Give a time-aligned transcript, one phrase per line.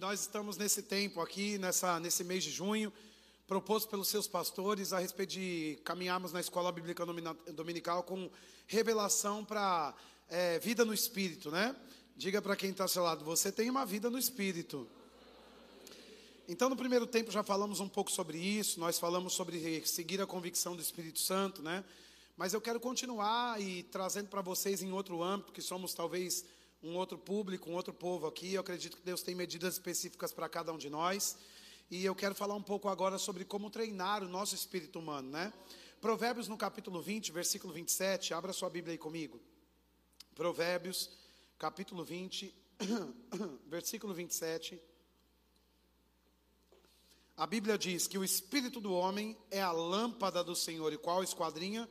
[0.00, 2.90] nós estamos nesse tempo aqui, nessa, nesse mês de junho,
[3.46, 7.04] proposto pelos seus pastores a respeito de caminharmos na escola bíblica
[7.52, 8.30] dominical com
[8.66, 9.94] revelação para
[10.30, 11.76] é, vida no espírito, né?
[12.16, 14.88] Diga para quem está ao seu lado, você tem uma vida no espírito.
[16.48, 20.26] Então, no primeiro tempo já falamos um pouco sobre isso, nós falamos sobre seguir a
[20.26, 21.84] convicção do Espírito Santo, né?
[22.38, 26.46] Mas eu quero continuar e trazendo para vocês em outro âmbito, que somos talvez
[26.82, 28.54] um outro público, um outro povo aqui.
[28.54, 31.36] Eu acredito que Deus tem medidas específicas para cada um de nós.
[31.90, 35.52] E eu quero falar um pouco agora sobre como treinar o nosso espírito humano, né?
[36.00, 38.32] Provérbios no capítulo 20, versículo 27.
[38.32, 39.40] Abra sua Bíblia aí comigo.
[40.34, 41.10] Provérbios,
[41.58, 42.54] capítulo 20,
[43.66, 44.80] versículo 27.
[47.36, 51.22] A Bíblia diz que o espírito do homem é a lâmpada do Senhor, e qual
[51.22, 51.88] esquadrinha?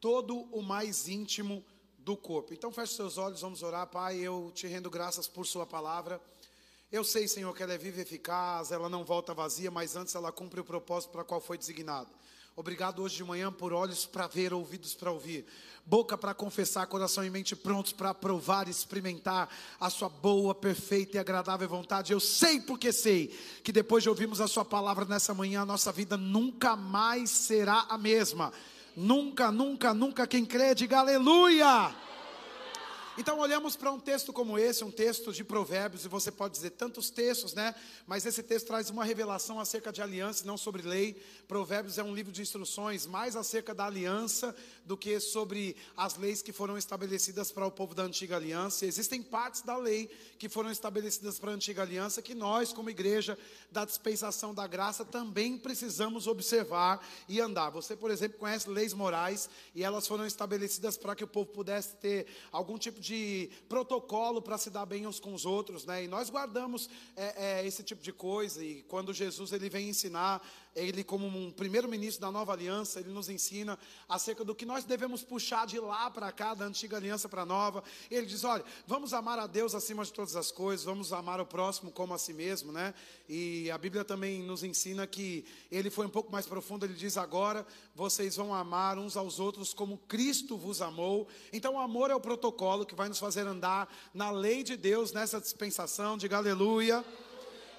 [0.00, 1.64] Todo o mais íntimo
[2.04, 2.52] do corpo.
[2.52, 4.18] Então feche seus olhos, vamos orar, Pai.
[4.18, 6.20] Eu te rendo graças por Sua palavra.
[6.92, 10.14] Eu sei, Senhor, que ela é viva e eficaz, ela não volta vazia, mas antes
[10.14, 12.08] ela cumpre o propósito para qual foi designada.
[12.54, 15.44] Obrigado hoje de manhã por olhos para ver, ouvidos para ouvir,
[15.84, 19.48] boca para confessar, coração e mente prontos para provar e experimentar
[19.80, 22.12] a sua boa, perfeita e agradável vontade.
[22.12, 23.26] Eu sei porque sei
[23.64, 27.86] que depois de ouvirmos a sua palavra nessa manhã, a nossa vida nunca mais será
[27.88, 28.52] a mesma.
[28.96, 31.94] Nunca, nunca, nunca quem crê, diga aleluia.
[33.16, 36.70] Então olhamos para um texto como esse, um texto de Provérbios, e você pode dizer
[36.70, 37.72] tantos textos, né?
[38.08, 41.22] Mas esse texto traz uma revelação acerca de aliança não sobre lei.
[41.46, 44.52] Provérbios é um livro de instruções mais acerca da aliança
[44.84, 48.84] do que sobre as leis que foram estabelecidas para o povo da antiga aliança.
[48.84, 53.38] Existem partes da lei que foram estabelecidas para a antiga aliança que nós, como igreja
[53.70, 57.70] da dispensação da graça, também precisamos observar e andar.
[57.70, 61.94] Você, por exemplo, conhece leis morais e elas foram estabelecidas para que o povo pudesse
[61.94, 63.03] ter algum tipo de
[63.68, 66.04] protocolo para se dar bem uns com os outros, né?
[66.04, 68.64] E nós guardamos é, é, esse tipo de coisa.
[68.64, 73.10] E quando Jesus ele vem ensinar, ele como um primeiro ministro da nova aliança, ele
[73.10, 77.28] nos ensina acerca do que nós devemos puxar de lá para cá, da antiga aliança
[77.28, 77.84] para a nova.
[78.10, 81.46] Ele diz: olha, vamos amar a Deus acima de todas as coisas, vamos amar o
[81.46, 82.92] próximo como a si mesmo, né?
[83.28, 86.84] E a Bíblia também nos ensina que ele foi um pouco mais profundo.
[86.84, 91.28] Ele diz: agora vocês vão amar uns aos outros como Cristo vos amou.
[91.52, 95.12] Então, o amor é o protocolo que vai nos fazer andar na lei de Deus
[95.12, 96.18] nessa dispensação.
[96.18, 97.04] Diga aleluia.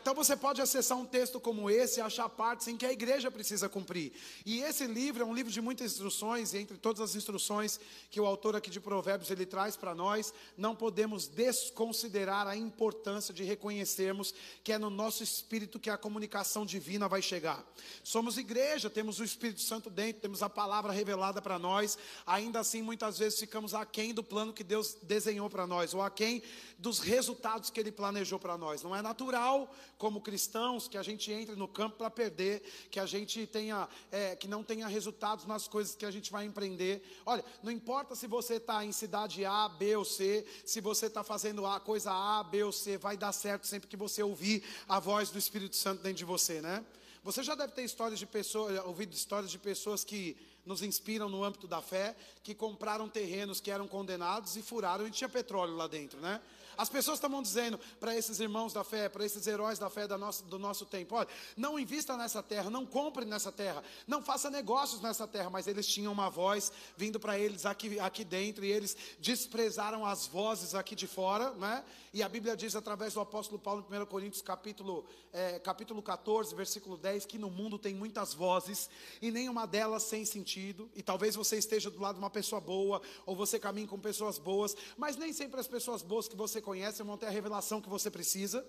[0.05, 3.31] Então você pode acessar um texto como esse e achar partes em que a igreja
[3.31, 4.13] precisa cumprir.
[4.45, 7.79] E esse livro é um livro de muitas instruções, e entre todas as instruções
[8.11, 13.33] que o autor aqui de Provérbios ele traz para nós, não podemos desconsiderar a importância
[13.33, 14.31] de reconhecermos
[14.63, 17.65] que é no nosso espírito que a comunicação divina vai chegar.
[18.03, 22.83] Somos igreja, temos o Espírito Santo dentro, temos a palavra revelada para nós, ainda assim
[22.83, 26.43] muitas vezes ficamos aquém do plano que Deus desenhou para nós, ou aquém
[26.77, 28.83] dos resultados que ele planejou para nós.
[28.83, 32.61] Não é natural como cristãos, que a gente entre no campo para perder,
[32.91, 36.45] que a gente tenha, é, que não tenha resultados nas coisas que a gente vai
[36.45, 37.01] empreender.
[37.25, 41.23] Olha, não importa se você está em cidade A, B ou C, se você está
[41.23, 44.99] fazendo a coisa A, B ou C, vai dar certo sempre que você ouvir a
[44.99, 46.83] voz do Espírito Santo dentro de você, né?
[47.23, 51.43] Você já deve ter histórias de pessoas, ouvido histórias de pessoas que nos inspiram no
[51.43, 55.87] âmbito da fé, que compraram terrenos que eram condenados e furaram e tinha petróleo lá
[55.87, 56.39] dentro, né?
[56.77, 60.17] As pessoas estavam dizendo para esses irmãos da fé, para esses heróis da fé da
[60.17, 64.49] nossa, do nosso tempo: olha, não invista nessa terra, não compre nessa terra, não faça
[64.49, 65.49] negócios nessa terra.
[65.49, 70.25] Mas eles tinham uma voz vindo para eles aqui, aqui dentro e eles desprezaram as
[70.27, 71.83] vozes aqui de fora, né?
[72.15, 76.55] E a Bíblia diz através do apóstolo Paulo em 1 Coríntios, capítulo, é, capítulo 14,
[76.55, 78.89] versículo 10, que no mundo tem muitas vozes
[79.21, 80.89] e nenhuma delas sem sentido.
[80.95, 84.37] E talvez você esteja do lado de uma pessoa boa, ou você caminhe com pessoas
[84.37, 87.87] boas, mas nem sempre as pessoas boas que você conhece vão ter a revelação que
[87.87, 88.65] você precisa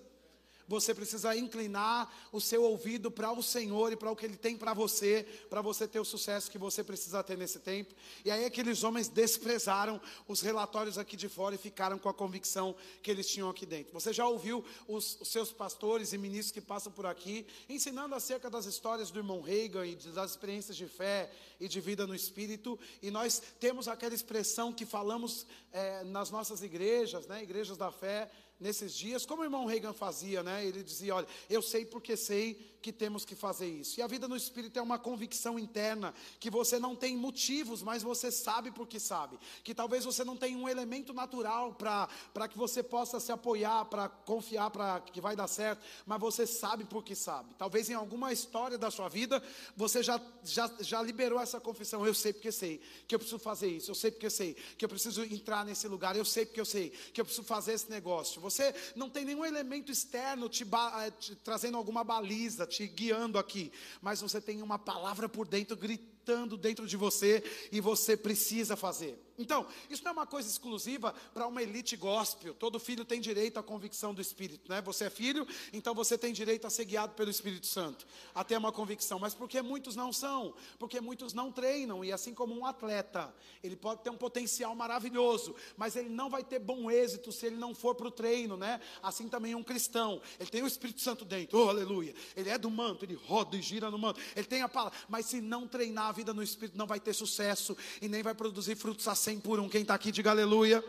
[0.67, 4.57] você precisa inclinar o seu ouvido para o Senhor e para o que Ele tem
[4.57, 7.93] para você, para você ter o sucesso que você precisa ter nesse tempo.
[8.25, 12.75] E aí aqueles homens desprezaram os relatórios aqui de fora e ficaram com a convicção
[13.01, 13.93] que eles tinham aqui dentro.
[13.93, 18.49] Você já ouviu os, os seus pastores e ministros que passam por aqui ensinando acerca
[18.49, 22.79] das histórias do irmão Reagan e das experiências de fé e de vida no Espírito,
[23.01, 28.29] e nós temos aquela expressão que falamos é, nas nossas igrejas, né, igrejas da fé,
[28.59, 30.65] nesses dias, como o irmão Reagan fazia, né?
[30.65, 33.99] Ele dizia: Olha, eu sei porque sei que temos que fazer isso.
[33.99, 38.03] E a vida no Espírito é uma convicção interna, que você não tem motivos, mas
[38.03, 39.37] você sabe porque sabe.
[39.63, 44.07] Que talvez você não tenha um elemento natural para que você possa se apoiar, para
[44.07, 47.53] confiar, para que vai dar certo, mas você sabe porque sabe.
[47.57, 49.43] Talvez em alguma história da sua vida,
[49.75, 52.05] você já, já, já liberou essa confissão.
[52.05, 54.89] Eu sei porque sei que eu preciso fazer isso, eu sei porque sei que eu
[54.89, 58.39] preciso entrar nesse lugar, eu sei porque eu sei que eu preciso fazer esse negócio
[58.49, 63.71] Você não tem nenhum elemento externo te, eh, te trazendo alguma baliza, te guiando aqui,
[64.01, 69.26] mas você tem uma palavra por dentro gritando dentro de você e você precisa fazer.
[69.37, 72.55] Então, isso não é uma coisa exclusiva para uma elite gospel.
[72.55, 74.81] Todo filho tem direito à convicção do Espírito, né?
[74.81, 78.57] Você é filho, então você tem direito a ser guiado pelo Espírito Santo, a ter
[78.57, 79.19] uma convicção.
[79.19, 80.55] Mas porque muitos não são?
[80.79, 82.03] Porque muitos não treinam.
[82.03, 83.31] E assim como um atleta,
[83.63, 87.57] ele pode ter um potencial maravilhoso, mas ele não vai ter bom êxito se ele
[87.57, 88.81] não for para o treino, né?
[89.03, 90.19] Assim também um cristão.
[90.39, 92.15] Ele tem o Espírito Santo dentro, oh, aleluia.
[92.35, 94.19] Ele é do manto, ele roda e gira no manto.
[94.35, 97.13] Ele tem a palavra, mas se não treinar a vida no Espírito, não vai ter
[97.13, 99.67] sucesso e nem vai produzir frutos assim 100 por um.
[99.67, 100.81] Quem está aqui, diga aleluia.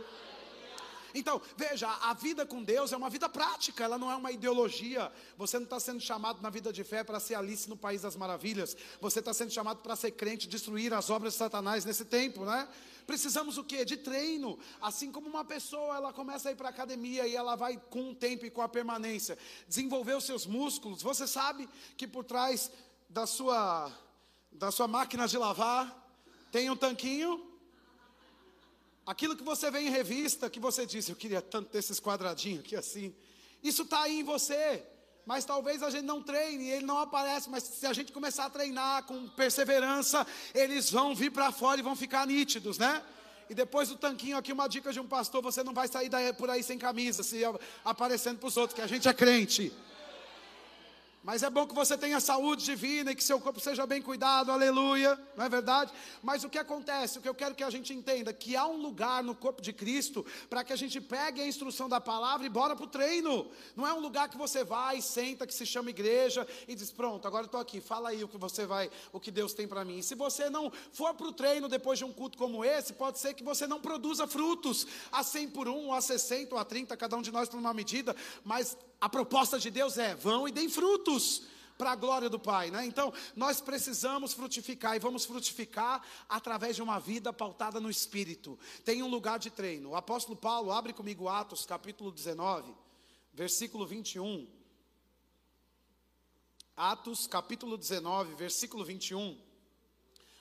[1.13, 5.11] Então, veja, a vida com Deus é uma vida prática, ela não é uma ideologia.
[5.37, 8.15] Você não está sendo chamado na vida de fé para ser Alice no País das
[8.15, 8.77] Maravilhas.
[9.01, 12.69] Você está sendo chamado para ser crente, destruir as obras de Satanás nesse tempo, né?
[13.09, 13.85] Precisamos o quê?
[13.85, 14.57] De treino.
[14.81, 18.11] Assim como uma pessoa, ela começa a ir para a academia e ela vai com
[18.11, 19.37] o tempo e com a permanência
[19.67, 21.03] desenvolver os seus músculos.
[21.03, 22.71] Você sabe que por trás
[23.09, 23.91] da sua,
[24.53, 26.07] da sua máquina de lavar
[26.53, 27.49] tem um tanquinho
[29.09, 32.61] Aquilo que você vê em revista, que você diz, eu queria tanto ter esses quadradinhos
[32.61, 33.15] aqui assim.
[33.63, 34.85] Isso está aí em você.
[35.25, 37.49] Mas talvez a gente não treine, ele não aparece.
[37.49, 41.83] Mas se a gente começar a treinar com perseverança, eles vão vir para fora e
[41.83, 43.03] vão ficar nítidos, né?
[43.49, 46.51] E depois do tanquinho aqui, uma dica de um pastor: você não vai sair por
[46.51, 47.41] aí sem camisa, se
[47.83, 49.73] aparecendo para os outros, que a gente é crente.
[51.29, 54.51] Mas é bom que você tenha saúde divina e que seu corpo seja bem cuidado,
[54.51, 55.93] aleluia, não é verdade?
[56.23, 58.81] Mas o que acontece, o que eu quero que a gente entenda, que há um
[58.81, 62.49] lugar no corpo de Cristo para que a gente pegue a instrução da palavra e
[62.49, 63.47] bora para o treino.
[63.77, 67.29] Não é um lugar que você vai, senta, que se chama igreja e diz, pronto,
[67.29, 69.99] agora estou aqui, fala aí o que você vai, o que Deus tem para mim.
[69.99, 73.19] E se você não for para o treino depois de um culto como esse, pode
[73.19, 76.65] ser que você não produza frutos a 100 por 1, ou a 60, ou a
[76.65, 80.49] 30, cada um de nós tem uma medida, mas a proposta de Deus é: vão
[80.49, 81.43] e deem frutos
[81.79, 82.85] para a glória do Pai, né?
[82.85, 88.59] Então, nós precisamos frutificar e vamos frutificar através de uma vida pautada no Espírito.
[88.85, 89.91] Tem um lugar de treino.
[89.91, 92.75] O apóstolo Paulo, abre comigo Atos, capítulo 19,
[93.33, 94.49] versículo 21.
[96.77, 99.39] Atos, capítulo 19, versículo 21.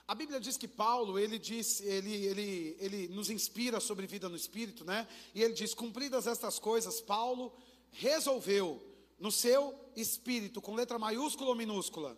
[0.07, 4.35] A Bíblia diz que Paulo, ele diz, ele, ele, ele nos inspira sobre vida no
[4.35, 5.07] Espírito, né?
[5.35, 7.53] E ele diz: cumpridas estas coisas, Paulo
[7.91, 8.81] resolveu
[9.19, 12.17] no seu espírito, com letra maiúscula ou minúscula.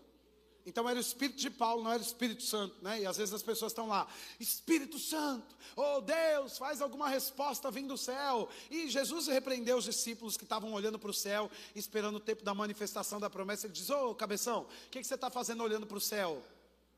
[0.65, 3.01] Então era o Espírito de Paulo, não era o Espírito Santo, né?
[3.01, 4.07] E às vezes as pessoas estão lá,
[4.39, 8.47] Espírito Santo, oh Deus, faz alguma resposta vindo do céu.
[8.69, 12.53] E Jesus repreendeu os discípulos que estavam olhando para o céu, esperando o tempo da
[12.53, 13.65] manifestação da promessa.
[13.65, 16.43] Ele diz: Ô oh, cabeção, o que, que você está fazendo olhando para o céu?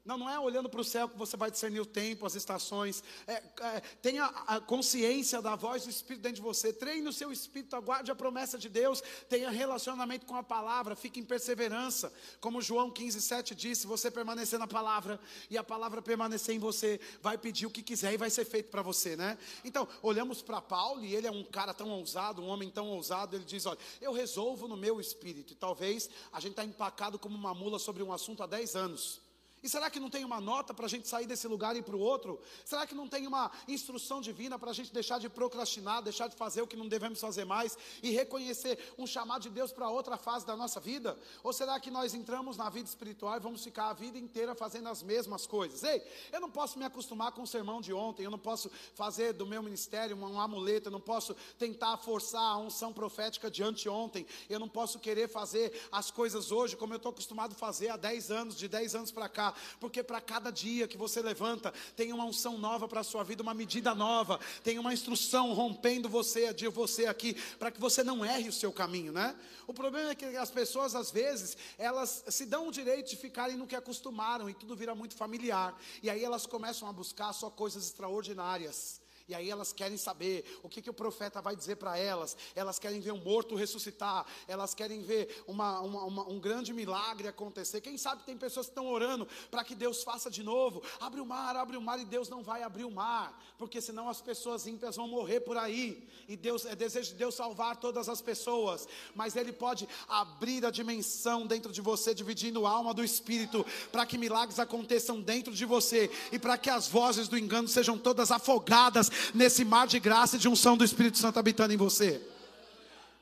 [0.03, 3.03] Não, não é olhando para o céu que você vai discernir o tempo, as estações.
[3.27, 6.74] É, é, tenha a consciência da voz do Espírito dentro de você.
[6.74, 9.03] Treine o seu espírito, aguarde a promessa de Deus.
[9.30, 12.12] Tenha relacionamento com a palavra, fique em perseverança.
[12.39, 15.19] Como João 15, 7 disse: você permanecer na palavra
[15.51, 18.71] e a palavra permanecer em você, vai pedir o que quiser e vai ser feito
[18.71, 19.38] para você, né?
[19.63, 23.36] Então, olhamos para Paulo e ele é um cara tão ousado, um homem tão ousado.
[23.36, 25.54] Ele diz: olha, eu resolvo no meu espírito.
[25.54, 29.31] E talvez a gente está empacado como uma mula sobre um assunto há 10 anos.
[29.63, 31.84] E será que não tem uma nota para a gente sair desse lugar e ir
[31.84, 32.42] para o outro?
[32.66, 36.36] Será que não tem uma instrução divina para a gente deixar de procrastinar, deixar de
[36.36, 40.18] fazer o que não devemos fazer mais e reconhecer um chamado de Deus para outra
[40.18, 41.16] fase da nossa vida?
[41.44, 44.90] Ou será que nós entramos na vida espiritual e vamos ficar a vida inteira fazendo
[44.90, 45.83] as mesmas coisas?
[45.83, 49.33] Ei, eu não posso me acostumar com o sermão de ontem, eu não posso fazer
[49.33, 54.26] do meu ministério um amuleto, eu não posso tentar forçar a unção profética de anteontem,
[54.50, 57.97] eu não posso querer fazer as coisas hoje como eu estou acostumado a fazer há
[57.97, 62.14] 10 anos, de 10 anos para cá porque para cada dia que você levanta, tem
[62.14, 66.54] uma unção nova para a sua vida, uma medida nova, tem uma instrução rompendo você,
[66.54, 69.36] de você aqui, para que você não erre o seu caminho, né?
[69.68, 73.58] O problema é que as pessoas, às vezes, elas se dão o direito de ficarem
[73.58, 77.50] no que acostumaram e tudo vira muito familiar, e aí elas começam a buscar só
[77.50, 79.01] coisas extraordinárias.
[79.31, 82.35] E aí elas querem saber o que, que o profeta vai dizer para elas.
[82.54, 84.26] Elas querem ver um morto ressuscitar.
[84.45, 87.80] Elas querem ver uma, uma, uma, um grande milagre acontecer.
[87.80, 90.83] Quem sabe tem pessoas que estão orando para que Deus faça de novo.
[91.00, 94.09] Abre o mar, abre o mar e Deus não vai abrir o mar, porque senão
[94.09, 96.06] as pessoas ímpias vão morrer por aí.
[96.28, 98.85] E Deus é desejo de Deus salvar todas as pessoas,
[99.16, 104.06] mas Ele pode abrir a dimensão dentro de você, dividindo a alma do espírito, para
[104.06, 108.30] que milagres aconteçam dentro de você e para que as vozes do engano sejam todas
[108.30, 112.21] afogadas nesse mar de graça e de unção do Espírito Santo habitando em você.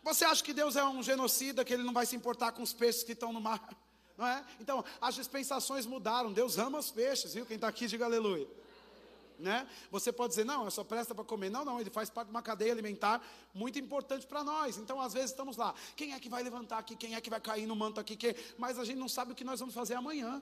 [0.03, 2.73] Você acha que Deus é um genocida, que Ele não vai se importar com os
[2.73, 3.61] peixes que estão no mar?
[4.17, 4.43] Não é?
[4.59, 6.33] Então, as dispensações mudaram.
[6.33, 7.45] Deus ama os peixes, viu?
[7.45, 8.47] Quem está aqui, diga aleluia.
[9.39, 9.65] Né?
[9.89, 11.49] Você pode dizer, não, é só presta para comer.
[11.49, 13.21] Não, não, ele faz parte de uma cadeia alimentar
[13.53, 14.77] muito importante para nós.
[14.77, 15.73] Então, às vezes, estamos lá.
[15.95, 16.95] Quem é que vai levantar aqui?
[16.97, 18.17] Quem é que vai cair no manto aqui?
[18.17, 18.35] Quem?
[18.57, 20.41] Mas a gente não sabe o que nós vamos fazer amanhã.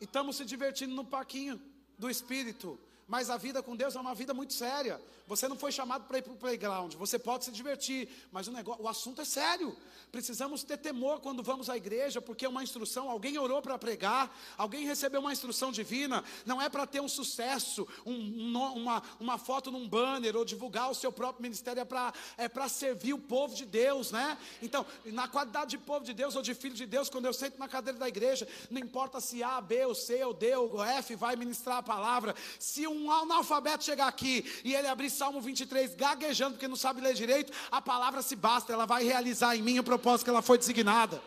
[0.00, 1.60] E estamos se divertindo no parquinho
[1.98, 2.80] do Espírito.
[3.10, 5.02] Mas a vida com Deus é uma vida muito séria.
[5.26, 6.94] Você não foi chamado para ir para o playground.
[6.94, 9.76] Você pode se divertir, mas o, negócio, o assunto é sério.
[10.12, 13.10] Precisamos ter temor quando vamos à igreja, porque é uma instrução.
[13.10, 16.22] Alguém orou para pregar, alguém recebeu uma instrução divina.
[16.46, 20.94] Não é para ter um sucesso, um, uma, uma foto num banner ou divulgar o
[20.94, 21.80] seu próprio ministério.
[21.80, 24.38] É para é servir o povo de Deus, né?
[24.62, 27.58] Então, na qualidade de povo de Deus ou de filho de Deus, quando eu sento
[27.58, 31.16] na cadeira da igreja, não importa se A, B, ou C, ou D, ou F
[31.16, 32.36] vai ministrar a palavra.
[32.58, 37.14] Se um analfabeto chegar aqui e ele abrir Salmo 23 gaguejando porque não sabe ler
[37.14, 40.58] direito, a palavra se basta, ela vai realizar em mim o propósito que ela foi
[40.58, 41.22] designada.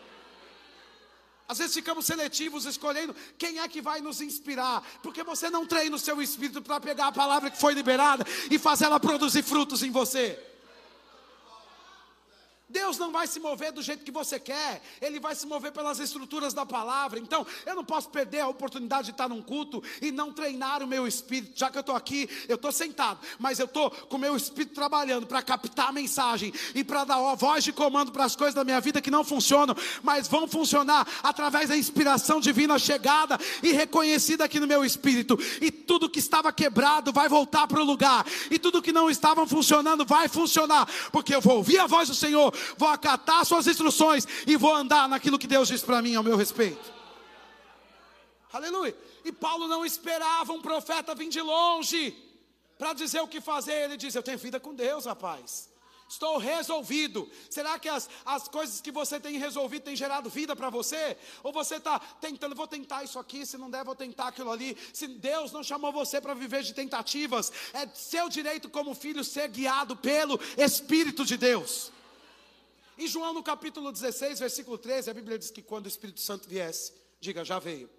[1.48, 5.96] Às vezes ficamos seletivos escolhendo quem é que vai nos inspirar, porque você não treina
[5.96, 9.82] o seu espírito para pegar a palavra que foi liberada e fazer ela produzir frutos
[9.82, 10.53] em você.
[12.68, 15.98] Deus não vai se mover do jeito que você quer, Ele vai se mover pelas
[15.98, 17.18] estruturas da palavra.
[17.18, 20.86] Então, eu não posso perder a oportunidade de estar num culto e não treinar o
[20.86, 21.52] meu espírito.
[21.54, 24.74] Já que eu estou aqui, eu estou sentado, mas eu estou com o meu espírito
[24.74, 28.54] trabalhando para captar a mensagem e para dar a voz de comando para as coisas
[28.54, 33.72] da minha vida que não funcionam, mas vão funcionar através da inspiração divina chegada e
[33.72, 35.38] reconhecida aqui no meu espírito.
[35.60, 39.46] E tudo que estava quebrado vai voltar para o lugar, e tudo que não estava
[39.46, 44.26] funcionando vai funcionar, porque eu vou ouvir a voz do Senhor vou acatar suas instruções
[44.46, 46.92] e vou andar naquilo que Deus diz para mim ao meu respeito.
[48.52, 48.96] Aleluia.
[49.24, 52.16] E Paulo não esperava um profeta vir de longe
[52.78, 53.72] para dizer o que fazer.
[53.72, 55.74] Ele diz: Eu tenho vida com Deus, rapaz.
[56.08, 57.28] Estou resolvido.
[57.48, 61.16] Será que as, as coisas que você tem resolvido têm gerado vida para você?
[61.42, 64.76] Ou você está tentando, vou tentar isso aqui, se não der, vou tentar aquilo ali.
[64.92, 69.48] Se Deus não chamou você para viver de tentativas, é seu direito como filho ser
[69.48, 71.90] guiado pelo Espírito de Deus.
[72.96, 76.48] Em João no capítulo 16, versículo 13, a Bíblia diz que quando o Espírito Santo
[76.48, 77.90] viesse, diga, já veio.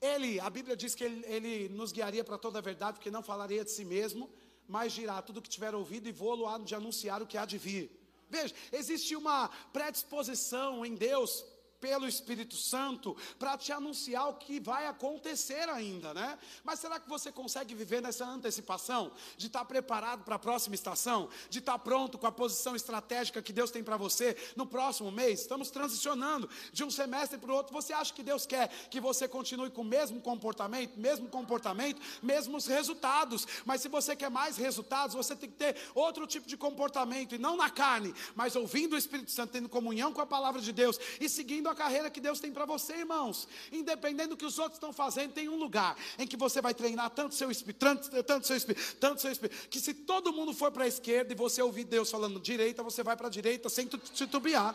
[0.00, 3.22] Ele, a Bíblia diz que ele, ele nos guiaria para toda a verdade, porque não
[3.22, 4.30] falaria de si mesmo,
[4.66, 7.58] mas dirá tudo o que tiver ouvido e vou-lo de anunciar o que há de
[7.58, 7.90] vir.
[8.30, 11.44] Veja, existe uma predisposição em Deus
[11.80, 16.38] pelo Espírito Santo para te anunciar o que vai acontecer ainda, né?
[16.62, 21.28] Mas será que você consegue viver nessa antecipação de estar preparado para a próxima estação,
[21.48, 25.40] de estar pronto com a posição estratégica que Deus tem para você no próximo mês?
[25.40, 27.72] Estamos transicionando de um semestre para o outro.
[27.72, 32.66] Você acha que Deus quer que você continue com o mesmo comportamento, mesmo comportamento, mesmos
[32.66, 33.46] resultados?
[33.64, 37.38] Mas se você quer mais resultados, você tem que ter outro tipo de comportamento e
[37.38, 40.98] não na carne, mas ouvindo o Espírito Santo, tendo comunhão com a palavra de Deus
[41.18, 43.48] e seguindo a carreira que Deus tem para você, irmãos.
[43.70, 47.10] Independente do que os outros estão fazendo, tem um lugar em que você vai treinar
[47.10, 50.70] tanto seu espírito, tanto, tanto seu espírito, tanto seu espírito, que se todo mundo for
[50.70, 53.86] para a esquerda e você ouvir Deus falando direita, você vai para a direita sem
[53.86, 54.74] titubear.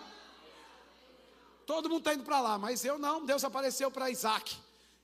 [1.65, 3.25] Todo mundo está indo para lá, mas eu não.
[3.25, 4.55] Deus apareceu para Isaac.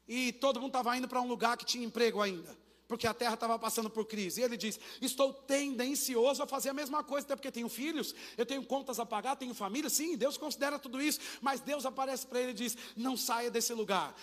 [0.07, 2.60] E todo mundo estava indo para um lugar que tinha emprego ainda
[2.91, 4.41] porque a terra estava passando por crise.
[4.41, 8.45] E ele diz: Estou tendencioso a fazer a mesma coisa, até porque tenho filhos, eu
[8.45, 9.89] tenho contas a pagar, tenho família.
[9.89, 13.73] Sim, Deus considera tudo isso, mas Deus aparece para ele e diz: Não saia desse
[13.73, 14.13] lugar,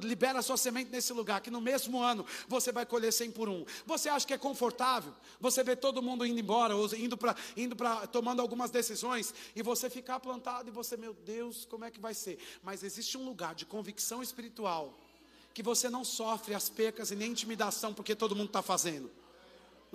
[0.00, 3.62] libera sua semente nesse lugar, que no mesmo ano você vai colher 100 por um.
[3.84, 5.12] Você acha que é confortável?
[5.38, 7.76] Você vê todo mundo indo embora, ou indo para, indo
[8.10, 12.14] tomando algumas decisões, e você ficar plantado e você, meu Deus, como é que vai
[12.14, 12.38] ser?
[12.62, 14.98] Mas existe um lugar de convicção espiritual
[15.54, 19.10] que você não sofre as pecas e nem intimidação porque todo mundo está fazendo.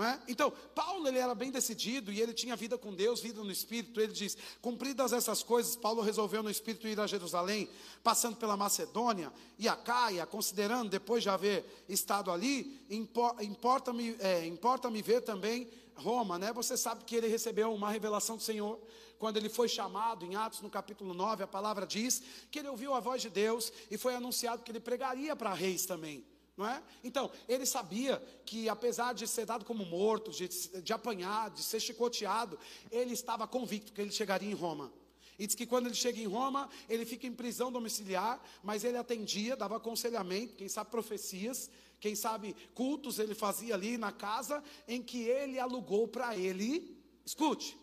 [0.02, 0.18] É?
[0.30, 4.00] Então, Paulo ele era bem decidido e ele tinha vida com Deus, vida no Espírito.
[4.00, 7.70] Ele diz: cumpridas essas coisas, Paulo resolveu no Espírito ir a Jerusalém,
[8.02, 14.90] passando pela Macedônia e a Caia, considerando, depois de haver estado ali, importa-me é, importa
[14.90, 15.68] ver também
[16.00, 16.40] Roma.
[16.40, 16.52] Né?
[16.54, 18.80] Você sabe que ele recebeu uma revelação do Senhor
[19.20, 22.94] quando ele foi chamado, em Atos no capítulo 9, a palavra diz que ele ouviu
[22.94, 26.26] a voz de Deus e foi anunciado que ele pregaria para reis também.
[26.56, 26.82] Não é?
[27.04, 30.48] Então, ele sabia que, apesar de ser dado como morto, de,
[30.82, 32.58] de apanhar, de ser chicoteado,
[32.92, 34.92] ele estava convicto que ele chegaria em Roma.
[35.38, 38.98] E diz que quando ele chega em Roma, ele fica em prisão domiciliar, mas ele
[38.98, 45.02] atendia, dava aconselhamento, quem sabe profecias, quem sabe cultos ele fazia ali na casa em
[45.02, 46.98] que ele alugou para ele.
[47.26, 47.78] Escute,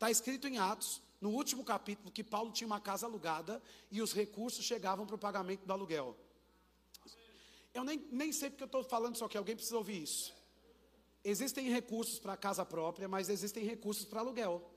[0.00, 4.14] Está escrito em Atos, no último capítulo, que Paulo tinha uma casa alugada e os
[4.14, 6.16] recursos chegavam para o pagamento do aluguel.
[7.74, 10.34] Eu nem, nem sei porque eu estou falando só que alguém precisa ouvir isso.
[11.22, 14.72] Existem recursos para casa própria, mas existem recursos para aluguel.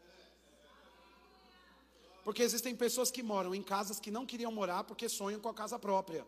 [2.25, 5.53] Porque existem pessoas que moram em casas que não queriam morar porque sonham com a
[5.53, 6.27] casa própria.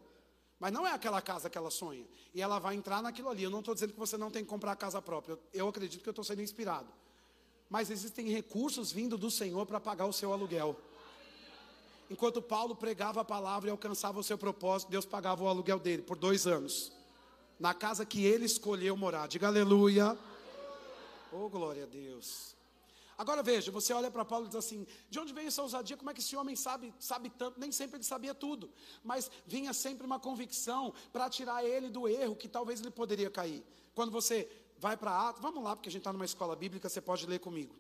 [0.66, 2.04] Mas não é aquela casa que ela sonha.
[2.34, 3.44] E ela vai entrar naquilo ali.
[3.44, 5.38] Eu não estou dizendo que você não tem que comprar a casa própria.
[5.54, 6.88] Eu, acredito que eu estou sendo inspirado.
[7.70, 10.76] Mas existem recursos vindo do Senhor para pagar o seu aluguel.
[12.10, 16.02] Enquanto Paulo pregava a palavra e alcançava o seu propósito, Deus pagava o aluguel dele
[16.02, 16.92] por dois anos.
[17.60, 19.28] Na casa que ele escolheu morar.
[19.28, 20.18] Diga aleluia.
[21.32, 22.55] Oh, glória a Deus.
[23.18, 25.96] Agora veja, você olha para Paulo e diz assim: de onde vem essa ousadia?
[25.96, 27.60] Como é que esse homem sabe, sabe tanto?
[27.60, 28.70] Nem sempre ele sabia tudo,
[29.04, 33.64] mas vinha sempre uma convicção para tirar ele do erro que talvez ele poderia cair.
[33.94, 37.00] Quando você vai para Atos, vamos lá, porque a gente está numa escola bíblica, você
[37.00, 37.76] pode ler comigo.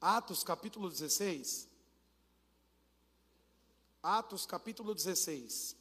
[0.00, 1.68] Atos capítulo 16.
[4.02, 5.76] Atos capítulo 16.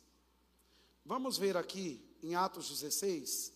[1.05, 3.53] Vamos ver aqui em Atos 16.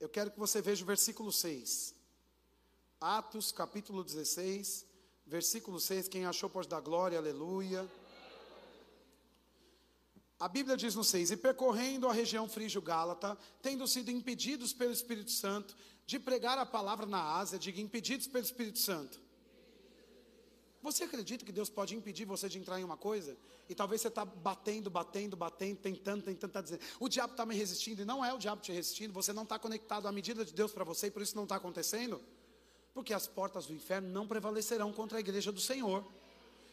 [0.00, 2.01] Eu quero que você veja o versículo 6.
[3.02, 4.86] Atos capítulo 16,
[5.26, 6.06] versículo 6.
[6.06, 7.90] Quem achou pode dar glória, aleluia.
[10.38, 15.32] A Bíblia diz no 6: E percorrendo a região frígio-gálata, tendo sido impedidos pelo Espírito
[15.32, 19.20] Santo de pregar a palavra na Ásia, diga impedidos pelo Espírito Santo.
[20.80, 23.36] Você acredita que Deus pode impedir você de entrar em uma coisa?
[23.68, 26.82] E talvez você está batendo, batendo, batendo, tentando, tentando, tá dizendo.
[27.00, 29.58] O diabo está me resistindo, e não é o diabo te resistindo, você não está
[29.58, 32.20] conectado à medida de Deus para você, e por isso não está acontecendo.
[32.94, 36.04] Porque as portas do inferno não prevalecerão contra a igreja do Senhor.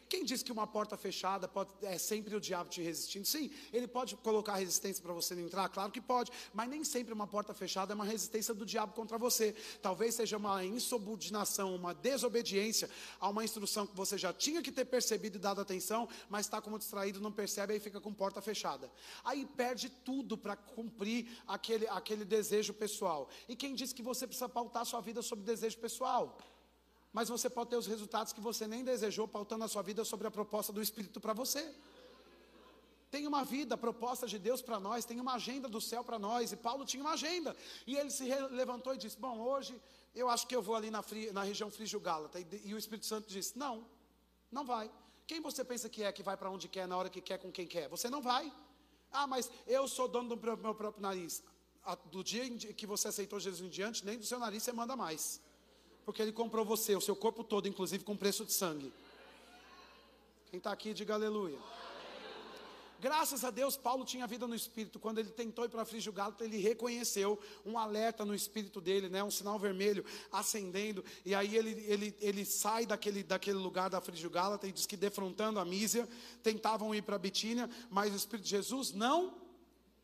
[0.10, 3.28] Quem diz que uma porta fechada pode, é sempre o diabo te resistindo?
[3.28, 7.13] Sim, ele pode colocar resistência para você não entrar, claro que pode, mas nem sempre
[7.13, 9.56] uma porta fechada é uma resistência do diabo contra você.
[9.84, 12.89] Talvez seja uma insubordinação, uma desobediência
[13.20, 16.60] a uma instrução que você já tinha que ter percebido e dado atenção, mas está
[16.60, 18.92] como distraído, não percebe, aí fica com porta fechada.
[19.24, 23.30] Aí perde tudo para cumprir aquele, aquele desejo pessoal.
[23.48, 26.36] E quem diz que você precisa pautar sua vida sobre desejo pessoal?
[27.12, 30.28] Mas você pode ter os resultados que você nem desejou, pautando a sua vida sobre
[30.28, 31.74] a proposta do Espírito para você.
[33.10, 36.20] Tem uma vida, a proposta de Deus para nós, tem uma agenda do céu para
[36.20, 36.51] nós.
[36.51, 37.56] E Paulo tinha uma agenda.
[37.88, 39.82] E ele se levantou e disse: Bom, hoje
[40.13, 42.39] eu acho que eu vou ali na, fri, na região Frígio-Gálata.
[42.39, 43.84] E, e, o Espírito Santo disse: Não,
[44.51, 44.92] não vai.
[45.25, 47.51] Quem você pensa que é que vai para onde quer, na hora que quer, com
[47.51, 47.90] quem quer?
[47.90, 48.53] Você não vai.
[49.12, 51.44] Ah, mas eu sou dono do meu próprio nariz.
[52.12, 55.42] Do dia que você aceitou Jesus em diante, nem do seu nariz você manda mais.
[56.05, 58.92] Porque ele comprou você, o seu corpo todo, inclusive com preço de sangue.
[60.50, 61.57] Quem está aqui, diga aleluia.
[63.01, 65.00] Graças a Deus, Paulo tinha vida no espírito.
[65.00, 69.24] Quando ele tentou ir para Frígio Gálatas, ele reconheceu um alerta no espírito dele, né?
[69.24, 71.05] um sinal vermelho acendendo.
[71.25, 74.98] E aí ele, ele, ele sai daquele, daquele lugar da Frígio Gálatas e diz que
[74.98, 76.09] defrontando a Mísia,
[76.44, 79.33] tentavam ir para Bitínia, mas o Espírito de Jesus não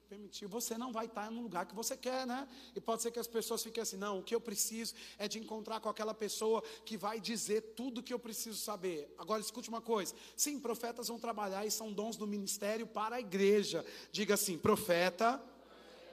[0.06, 2.48] permitiu, você não vai estar no lugar que você quer, né?
[2.76, 5.40] E pode ser que as pessoas fiquem assim, não, o que eu preciso é de
[5.40, 9.14] encontrar com aquela pessoa que vai dizer tudo que eu preciso saber.
[9.18, 13.20] Agora escute uma coisa, sim, profetas vão trabalhar e são dons do ministério para a
[13.20, 13.86] igreja.
[14.12, 15.42] Diga assim, profeta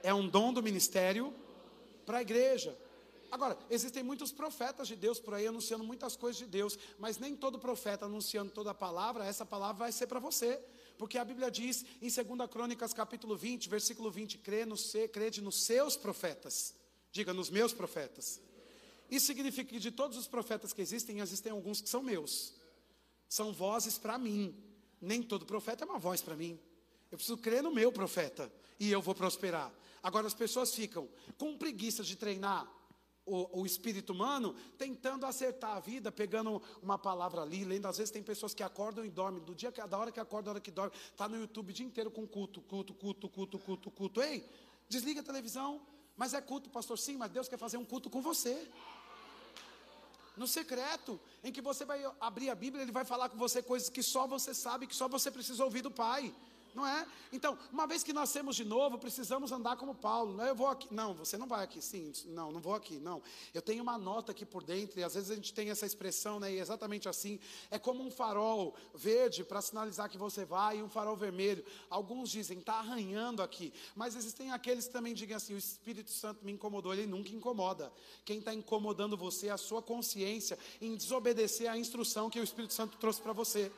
[0.02, 1.33] é um dom do ministério
[2.05, 2.76] para a igreja.
[3.31, 7.35] Agora, existem muitos profetas de Deus por aí anunciando muitas coisas de Deus, mas nem
[7.35, 10.61] todo profeta anunciando toda a palavra, essa palavra vai ser para você.
[11.03, 14.77] Porque a Bíblia diz em 2 Crônicas capítulo 20, versículo 20, crê no
[15.43, 16.77] nos seus profetas.
[17.11, 18.41] Diga, nos meus profetas.
[19.11, 22.55] Isso significa que de todos os profetas que existem, existem alguns que são meus.
[23.29, 24.55] São vozes para mim.
[25.01, 26.57] Nem todo profeta é uma voz para mim.
[27.11, 29.75] Eu preciso crer no meu profeta e eu vou prosperar.
[30.05, 32.73] Agora as pessoas ficam com preguiça de treinar
[33.25, 37.87] o, o, espírito humano tentando acertar a vida, pegando uma palavra ali, lendo.
[37.87, 40.47] Às vezes tem pessoas que acordam e dormem, do dia que, da hora que acorda,
[40.47, 43.59] da hora que dorme, está no YouTube o dia inteiro com culto, culto, culto, culto,
[43.59, 44.23] culto, culto.
[44.23, 44.49] Ei,
[44.89, 45.81] desliga a televisão.
[46.17, 48.69] Mas é culto, pastor, sim, mas Deus quer fazer um culto com você.
[50.37, 53.89] No secreto, em que você vai abrir a Bíblia, Ele vai falar com você coisas
[53.89, 56.35] que só você sabe, que só você precisa ouvir do Pai
[56.75, 57.07] não é?
[57.33, 60.35] Então, uma vez que nascemos de novo, precisamos andar como Paulo.
[60.35, 60.51] Não, é?
[60.51, 60.93] eu vou aqui.
[60.93, 61.81] Não, você não vai aqui.
[61.81, 62.99] Sim, não, não vou aqui.
[62.99, 63.23] Não.
[63.53, 66.41] Eu tenho uma nota aqui por dentro, e às vezes a gente tem essa expressão,
[66.41, 66.53] né?
[66.53, 67.39] E é exatamente assim.
[67.71, 71.65] É como um farol verde para sinalizar que você vai, e um farol vermelho.
[71.89, 73.73] Alguns dizem, está arranhando aqui.
[73.95, 76.93] Mas existem aqueles que também dizem assim: o Espírito Santo me incomodou.
[76.93, 77.93] Ele nunca incomoda.
[78.25, 82.73] Quem está incomodando você é a sua consciência em desobedecer à instrução que o Espírito
[82.73, 83.71] Santo trouxe para você.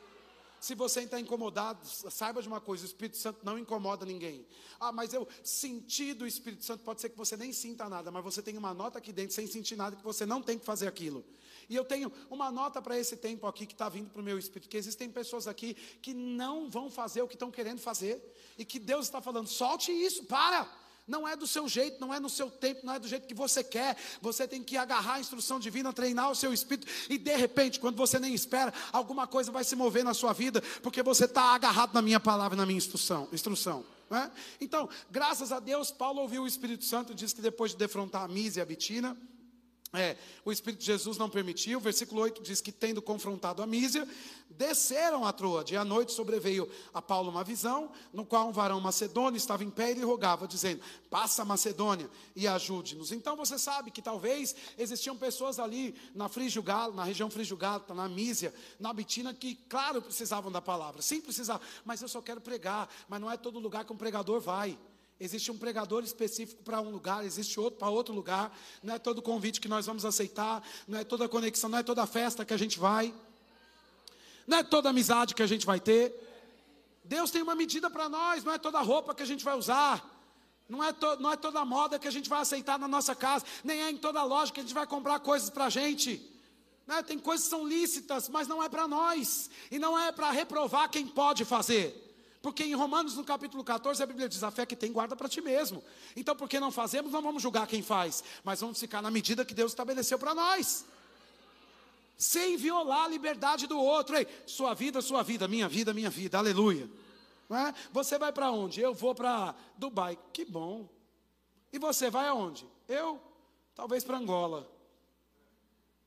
[0.65, 4.43] Se você está incomodado, saiba de uma coisa: o Espírito Santo não incomoda ninguém.
[4.79, 8.23] Ah, mas eu senti do Espírito Santo, pode ser que você nem sinta nada, mas
[8.23, 10.87] você tem uma nota aqui dentro sem sentir nada que você não tem que fazer
[10.87, 11.23] aquilo.
[11.69, 14.39] E eu tenho uma nota para esse tempo aqui que está vindo para o meu
[14.39, 18.19] espírito, que existem pessoas aqui que não vão fazer o que estão querendo fazer,
[18.57, 20.67] e que Deus está falando: solte isso, para!
[21.07, 23.33] Não é do seu jeito, não é no seu tempo, não é do jeito que
[23.33, 23.95] você quer.
[24.21, 27.95] Você tem que agarrar a instrução divina, treinar o seu espírito, e de repente, quando
[27.95, 31.93] você nem espera, alguma coisa vai se mover na sua vida, porque você está agarrado
[31.93, 33.27] na minha palavra, na minha instrução.
[33.31, 34.31] instrução né?
[34.61, 38.27] Então, graças a Deus, Paulo ouviu o Espírito Santo, diz que depois de defrontar a
[38.27, 39.17] Mísia e a Bitina,
[39.95, 41.79] é, o Espírito de Jesus não permitiu.
[41.79, 44.07] Versículo 8 diz que, tendo confrontado a Mísia,
[44.49, 45.73] desceram a Troade.
[45.73, 49.69] E à noite sobreveio a Paulo uma visão, no qual um varão macedônio estava em
[49.69, 53.11] pé e rogava, dizendo: Passa a Macedônia e ajude-nos.
[53.11, 57.83] Então você sabe que talvez existiam pessoas ali na Frígio Galo, na região Frígio Galo,
[57.93, 61.01] na Mísia, na Bitina, que, claro, precisavam da palavra.
[61.01, 62.89] Sim, precisavam, mas eu só quero pregar.
[63.07, 64.77] Mas não é todo lugar que um pregador vai.
[65.19, 68.55] Existe um pregador específico para um lugar, existe outro para outro lugar.
[68.83, 72.05] Não é todo convite que nós vamos aceitar, não é toda conexão, não é toda
[72.05, 73.13] festa que a gente vai,
[74.45, 76.13] não é toda amizade que a gente vai ter.
[77.03, 80.13] Deus tem uma medida para nós, não é toda roupa que a gente vai usar.
[80.67, 83.45] Não é, to, não é toda moda que a gente vai aceitar na nossa casa,
[83.63, 86.19] nem é em toda loja que a gente vai comprar coisas para a gente.
[86.87, 87.03] Né?
[87.03, 90.89] Tem coisas que são lícitas, mas não é para nós, e não é para reprovar
[90.89, 92.04] quem pode fazer.
[92.45, 95.27] Porque em Romanos, no capítulo 14, a Bíblia diz: a fé que tem guarda para
[95.27, 95.83] ti mesmo.
[96.15, 99.55] Então, porque não fazemos, não vamos julgar quem faz, mas vamos ficar na medida que
[99.55, 100.85] Deus estabeleceu para nós.
[102.15, 104.15] Sem violar a liberdade do outro.
[104.15, 106.87] Ei, sua vida, sua vida, minha vida, minha vida, aleluia.
[107.49, 107.73] É?
[107.91, 108.79] Você vai para onde?
[108.79, 110.15] Eu vou para Dubai.
[110.31, 110.87] Que bom.
[111.73, 112.63] E você vai aonde?
[112.87, 113.19] Eu?
[113.73, 114.69] Talvez para Angola.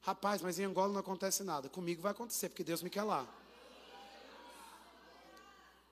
[0.02, 1.68] Rapaz, mas em Angola não acontece nada.
[1.68, 3.26] Comigo vai acontecer, porque Deus me quer lá.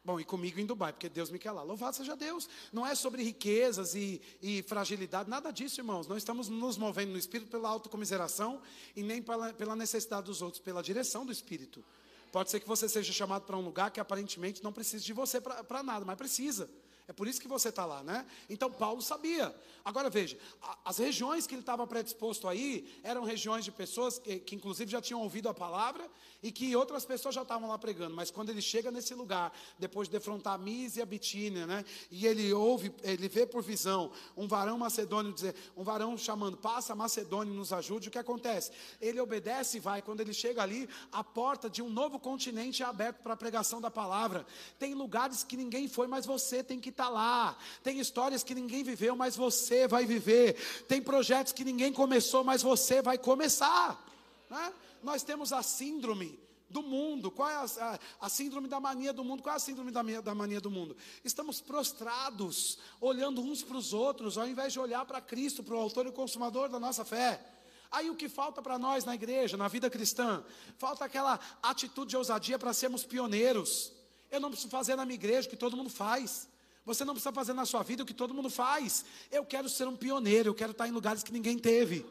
[0.06, 1.64] Bom, e comigo em Dubai, porque Deus me quer lá.
[1.64, 2.48] Louvado seja Deus.
[2.72, 6.06] Não é sobre riquezas e, e fragilidade, nada disso, irmãos.
[6.06, 8.62] Não estamos nos movendo no Espírito pela autocomiseração
[8.94, 11.84] e nem pela, pela necessidade dos outros, pela direção do Espírito.
[12.30, 15.40] Pode ser que você seja chamado para um lugar que aparentemente não precisa de você
[15.40, 16.70] para nada, mas precisa.
[17.08, 18.26] É por isso que você está lá, né?
[18.50, 19.54] Então Paulo sabia.
[19.84, 20.36] Agora veja,
[20.84, 25.00] as regiões que ele estava predisposto aí eram regiões de pessoas que, que, inclusive já
[25.00, 26.10] tinham ouvido a palavra
[26.42, 28.16] e que outras pessoas já estavam lá pregando.
[28.16, 31.84] Mas quando ele chega nesse lugar, depois de defrontar a Mise e a Bitínia, né?
[32.10, 36.92] E ele ouve, ele vê por visão um varão macedônio dizer, um varão chamando, passa
[36.92, 38.08] Macedônia e nos ajude.
[38.08, 38.72] O que acontece?
[39.00, 40.02] Ele obedece e vai.
[40.02, 43.80] Quando ele chega ali, a porta de um novo continente é aberta para a pregação
[43.80, 44.44] da palavra.
[44.80, 47.56] Tem lugares que ninguém foi, mas você tem que está lá.
[47.82, 50.54] Tem histórias que ninguém viveu, mas você vai viver.
[50.88, 54.02] Tem projetos que ninguém começou, mas você vai começar.
[54.48, 54.72] Né?
[55.02, 56.38] Nós temos a síndrome
[56.70, 57.30] do mundo.
[57.30, 59.42] Qual é a, a, a, síndrome da mania do mundo?
[59.42, 60.96] Qual é a síndrome da, da mania do mundo?
[61.22, 65.78] Estamos prostrados, olhando uns para os outros, ao invés de olhar para Cristo, para o
[65.78, 67.44] autor e consumador da nossa fé.
[67.92, 70.42] Aí o que falta para nós na igreja, na vida cristã?
[70.78, 73.92] Falta aquela atitude de ousadia para sermos pioneiros.
[74.30, 76.48] Eu não preciso fazer na minha igreja o que todo mundo faz.
[76.86, 79.04] Você não precisa fazer na sua vida o que todo mundo faz.
[79.30, 82.06] Eu quero ser um pioneiro, eu quero estar em lugares que ninguém teve.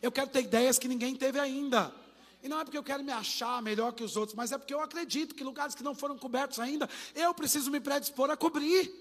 [0.00, 1.92] Eu quero ter ideias que ninguém teve ainda.
[2.40, 4.72] E não é porque eu quero me achar melhor que os outros, mas é porque
[4.72, 8.92] eu acredito que lugares que não foram cobertos ainda, eu preciso me predispor a cobrir.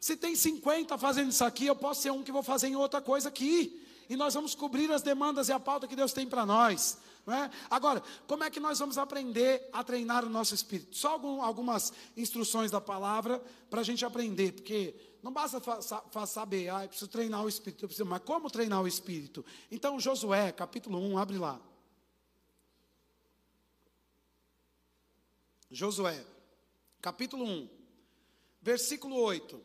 [0.00, 3.00] Se tem 50 fazendo isso aqui, eu posso ser um que vou fazer em outra
[3.00, 3.84] coisa aqui.
[4.08, 6.98] E nós vamos cobrir as demandas e a pauta que Deus tem para nós.
[7.30, 7.50] É?
[7.68, 10.96] Agora, como é que nós vamos aprender a treinar o nosso espírito?
[10.96, 16.26] Só algum, algumas instruções da palavra para a gente aprender, porque não basta fa, fa,
[16.26, 19.44] saber, ah, eu preciso treinar o espírito, preciso, mas como treinar o espírito?
[19.70, 21.60] Então, Josué, capítulo 1, abre lá.
[25.70, 26.24] Josué,
[27.02, 27.68] capítulo 1,
[28.62, 29.60] versículo 8.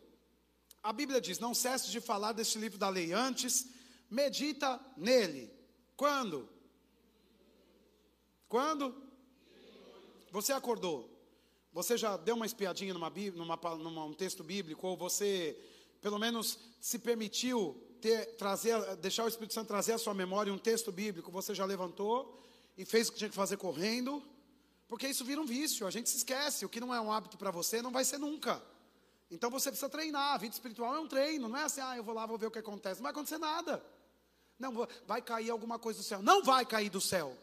[0.82, 3.70] A Bíblia diz: Não cesse de falar deste livro da lei, antes
[4.10, 5.50] medita nele.
[5.96, 6.50] Quando?
[8.54, 8.94] Quando?
[10.30, 11.10] Você acordou.
[11.72, 15.58] Você já deu uma espiadinha numa, numa, numa um texto bíblico, ou você,
[16.00, 20.60] pelo menos, se permitiu ter, trazer, deixar o Espírito Santo trazer à sua memória um
[20.60, 22.40] texto bíblico, você já levantou
[22.78, 24.22] e fez o que tinha que fazer correndo,
[24.88, 27.40] porque isso vira um vício, a gente se esquece, o que não é um hábito
[27.40, 28.62] para você não vai ser nunca.
[29.32, 32.04] Então você precisa treinar, a vida espiritual é um treino, não é assim, ah, eu
[32.04, 33.84] vou lá, vou ver o que acontece, não vai acontecer nada.
[34.60, 36.22] Não, vai cair alguma coisa do céu.
[36.22, 37.36] Não vai cair do céu.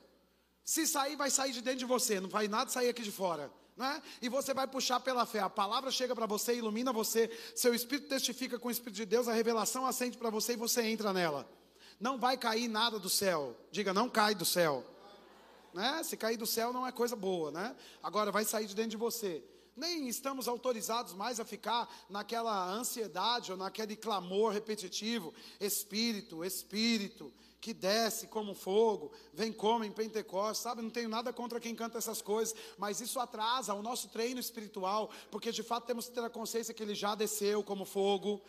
[0.64, 3.50] Se sair, vai sair de dentro de você, não vai nada sair aqui de fora.
[3.76, 4.02] Né?
[4.20, 5.40] E você vai puxar pela fé.
[5.40, 9.26] A palavra chega para você, ilumina você, seu espírito testifica com o Espírito de Deus,
[9.26, 11.50] a revelação acende para você e você entra nela.
[11.98, 13.56] Não vai cair nada do céu.
[13.70, 14.84] Diga, não cai do céu.
[15.72, 16.02] Né?
[16.02, 17.76] Se cair do céu não é coisa boa, né?
[18.02, 19.42] Agora vai sair de dentro de você.
[19.76, 27.74] Nem estamos autorizados mais a ficar naquela ansiedade ou naquele clamor repetitivo, espírito, espírito que
[27.74, 30.80] desce como fogo, vem como em Pentecostes, sabe?
[30.80, 35.10] Não tenho nada contra quem canta essas coisas, mas isso atrasa o nosso treino espiritual,
[35.30, 38.40] porque de fato temos que ter a consciência que ele já desceu como fogo,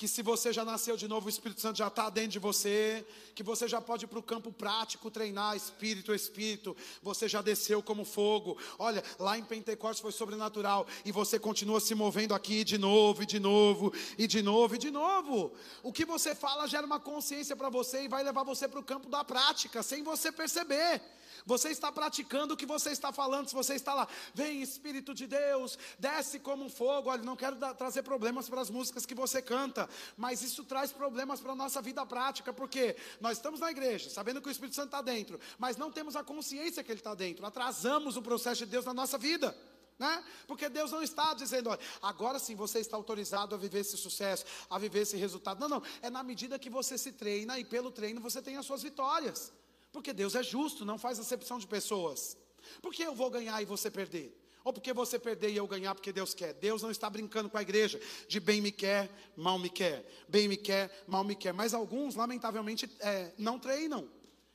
[0.00, 3.06] que se você já nasceu de novo, o Espírito Santo já está dentro de você,
[3.34, 7.82] que você já pode ir para o campo prático treinar espírito, espírito, você já desceu
[7.82, 8.56] como fogo.
[8.78, 13.26] Olha, lá em Pentecostes foi sobrenatural e você continua se movendo aqui de novo, e
[13.26, 15.52] de novo, e de novo, e de novo.
[15.82, 18.84] O que você fala gera uma consciência para você e vai levar você para o
[18.84, 21.00] campo da prática, sem você perceber.
[21.46, 23.48] Você está praticando o que você está falando.
[23.48, 27.10] Se você está lá, vem Espírito de Deus, desce como um fogo.
[27.10, 30.92] Olha, não quero dar, trazer problemas para as músicas que você canta, mas isso traz
[30.92, 34.76] problemas para a nossa vida prática, porque nós estamos na igreja, sabendo que o Espírito
[34.76, 37.44] Santo está dentro, mas não temos a consciência que ele está dentro.
[37.46, 39.56] Atrasamos o processo de Deus na nossa vida.
[40.00, 40.24] Né?
[40.46, 44.46] Porque Deus não está dizendo, olha, agora sim você está autorizado a viver esse sucesso,
[44.70, 45.60] a viver esse resultado.
[45.60, 48.64] Não, não, é na medida que você se treina e pelo treino você tem as
[48.64, 49.52] suas vitórias.
[49.92, 52.34] Porque Deus é justo, não faz acepção de pessoas.
[52.80, 54.34] Por que eu vou ganhar e você perder?
[54.64, 56.54] Ou porque você perder e eu ganhar porque Deus quer?
[56.54, 60.02] Deus não está brincando com a igreja de bem me quer, mal me quer.
[60.26, 61.52] Bem me quer, mal me quer.
[61.52, 64.08] Mas alguns, lamentavelmente, é, não treinam.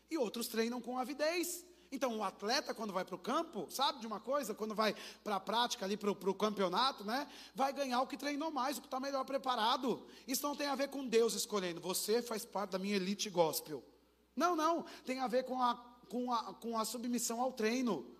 [0.09, 1.63] E outros treinam com avidez.
[1.91, 4.53] Então, o atleta, quando vai para o campo, sabe de uma coisa?
[4.53, 7.27] Quando vai para a prática, ali para o campeonato, né?
[7.53, 10.05] Vai ganhar o que treinou mais, o que está melhor preparado.
[10.27, 11.79] Isso não tem a ver com Deus escolhendo.
[11.81, 13.83] Você faz parte da minha elite gospel.
[14.35, 14.85] Não, não.
[15.05, 15.75] Tem a ver com a,
[16.09, 18.15] com a, com a submissão ao treino.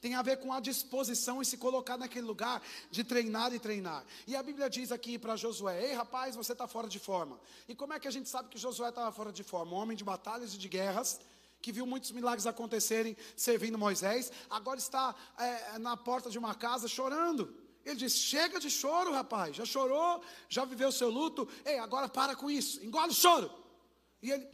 [0.00, 4.04] Tem a ver com a disposição e se colocar naquele lugar de treinar e treinar.
[4.28, 7.40] E a Bíblia diz aqui para Josué: Ei rapaz, você está fora de forma.
[7.66, 9.72] E como é que a gente sabe que Josué estava fora de forma?
[9.72, 11.20] Um homem de batalhas e de guerras,
[11.60, 16.86] que viu muitos milagres acontecerem servindo Moisés, agora está é, na porta de uma casa
[16.88, 17.52] chorando.
[17.84, 19.56] Ele diz: Chega de choro, rapaz.
[19.56, 21.48] Já chorou, já viveu seu luto.
[21.64, 23.50] Ei, agora para com isso, engole o choro.
[24.22, 24.46] E ele,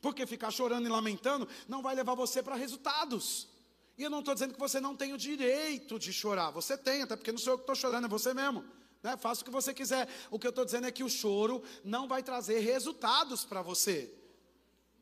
[0.00, 3.48] porque ficar chorando e lamentando não vai levar você para resultados.
[3.96, 6.50] E eu não estou dizendo que você não tem o direito de chorar.
[6.50, 8.64] Você tem, até porque não sou eu que estou chorando, é você mesmo.
[9.02, 9.16] Né?
[9.16, 10.08] Faça o que você quiser.
[10.30, 14.12] O que eu estou dizendo é que o choro não vai trazer resultados para você.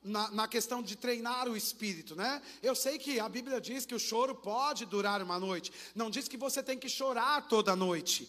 [0.02, 2.40] Na, na, questão de treinar o espírito, né?
[2.62, 5.70] Eu sei que a Bíblia diz que o choro pode durar uma noite.
[5.94, 8.26] Não diz que você tem que chorar toda noite.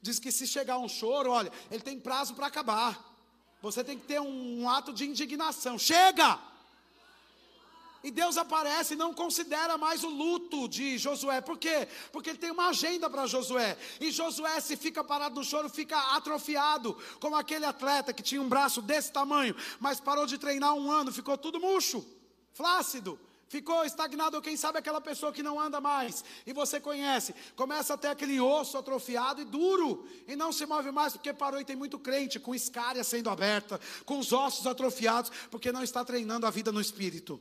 [0.00, 3.12] Diz que se chegar um choro, olha, ele tem prazo para acabar.
[3.62, 5.78] Você tem que ter um, um ato de indignação.
[5.78, 6.40] Chega!
[8.02, 11.40] E Deus aparece e não considera mais o luto de Josué.
[11.40, 11.86] Por quê?
[12.10, 13.78] Porque ele tem uma agenda para Josué.
[14.00, 16.96] E Josué, se fica parado no choro, fica atrofiado.
[17.20, 21.12] Como aquele atleta que tinha um braço desse tamanho, mas parou de treinar um ano,
[21.12, 22.04] ficou tudo murcho,
[22.52, 23.18] flácido
[23.52, 27.92] ficou estagnado, ou quem sabe aquela pessoa que não anda mais, e você conhece, começa
[27.92, 31.64] a ter aquele osso atrofiado e duro, e não se move mais, porque parou e
[31.64, 36.46] tem muito crente com escária sendo aberta, com os ossos atrofiados, porque não está treinando
[36.46, 37.38] a vida no espírito.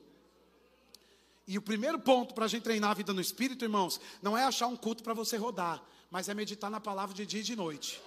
[1.51, 4.43] E o primeiro ponto para a gente treinar a vida no espírito, irmãos, não é
[4.45, 7.57] achar um culto para você rodar, mas é meditar na palavra de dia e de
[7.57, 8.01] noite.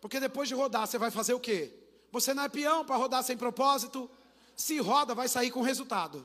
[0.00, 1.74] Porque depois de rodar, você vai fazer o quê?
[2.12, 4.08] Você não é peão para rodar sem propósito.
[4.54, 6.24] Se roda, vai sair com resultado.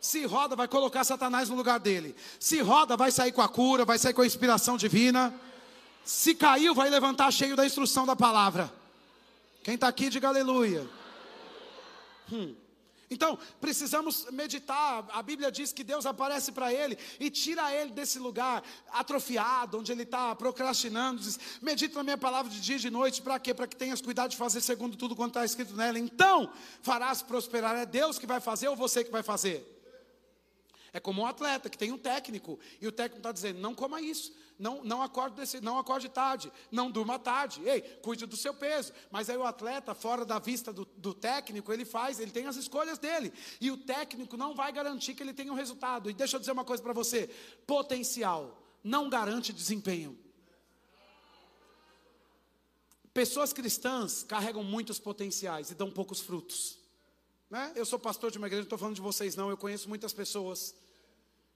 [0.00, 2.14] Se roda, vai colocar Satanás no lugar dele.
[2.38, 5.34] Se roda, vai sair com a cura, vai sair com a inspiração divina.
[6.04, 8.72] Se caiu, vai levantar cheio da instrução da palavra.
[9.64, 10.88] Quem está aqui, diga aleluia.
[12.30, 12.54] Hum.
[13.10, 15.06] Então, precisamos meditar.
[15.12, 19.92] A Bíblia diz que Deus aparece para ele e tira ele desse lugar atrofiado, onde
[19.92, 21.20] ele está procrastinando.
[21.20, 23.22] Diz: Medita na minha palavra de dia e de noite.
[23.22, 23.54] Para quê?
[23.54, 25.98] Para que tenhas cuidado de fazer segundo tudo quanto está escrito nela.
[25.98, 27.76] Então, farás prosperar.
[27.76, 29.72] É Deus que vai fazer ou você que vai fazer?
[30.92, 34.00] É como um atleta que tem um técnico e o técnico está dizendo: não coma
[34.00, 38.54] isso, não, não, acorde desse, não acorde tarde, não durma tarde, ei, cuide do seu
[38.54, 38.92] peso.
[39.10, 42.56] Mas aí o atleta, fora da vista do, do técnico, ele faz, ele tem as
[42.56, 43.32] escolhas dele.
[43.60, 46.10] E o técnico não vai garantir que ele tenha um resultado.
[46.10, 47.28] E deixa eu dizer uma coisa para você:
[47.66, 50.16] potencial não garante desempenho.
[53.12, 56.78] Pessoas cristãs carregam muitos potenciais e dão poucos frutos.
[57.50, 57.72] Né?
[57.74, 59.50] Eu sou pastor de uma igreja, não estou falando de vocês, não.
[59.50, 60.74] Eu conheço muitas pessoas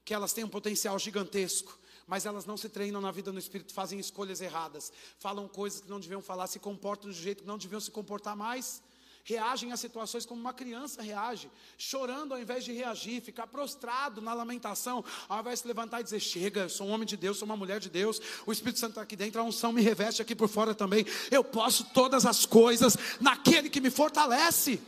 [0.05, 1.79] que elas têm um potencial gigantesco,
[2.11, 5.89] mas elas não se treinam na vida no espírito, fazem escolhas erradas, falam coisas que
[5.89, 8.83] não deviam falar, se comportam um jeito que não deviam se comportar mais,
[9.23, 14.35] reagem a situações como uma criança reage, chorando ao invés de reagir, ficar prostrado na
[14.35, 17.39] lamentação, ao invés de se levantar e dizer: Chega, eu sou um homem de Deus,
[17.39, 20.21] sou uma mulher de Deus, o Espírito Santo está aqui dentro, a unção me reveste
[20.21, 24.83] aqui por fora também, eu posso todas as coisas naquele que me fortalece.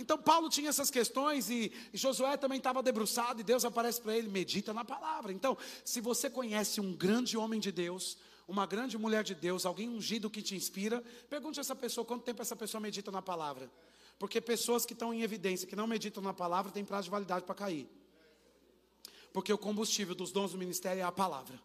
[0.00, 4.30] Então Paulo tinha essas questões e, Josué também estava debruçado e Deus aparece para ele,
[4.30, 5.30] medita na palavra.
[5.30, 8.16] Então, se você conhece um grande homem de Deus,
[8.48, 12.24] uma grande mulher de Deus, alguém ungido que te inspira, pergunte a essa pessoa quanto
[12.24, 13.70] tempo essa pessoa medita na palavra.
[14.18, 17.44] Porque pessoas que estão em evidência, que não meditam na palavra, têm prazo de validade
[17.44, 17.86] para cair.
[19.34, 21.60] Porque o combustível dos dons do ministério é a palavra.